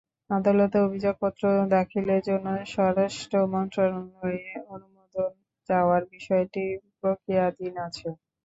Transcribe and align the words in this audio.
আদালতে 0.29 0.77
অভিযোগপত্র 0.81 1.43
দাখিলের 1.73 2.21
জন্য 2.29 2.45
স্বরাষ্ট্র 2.71 3.35
মন্ত্রণালয়ে 3.53 4.43
অনুমোদন 4.69 5.31
চাওয়ার 5.69 6.01
বিষয়টি 6.13 6.63
প্রক্রিয়াধীন 6.99 7.73
আছে। 7.87 8.07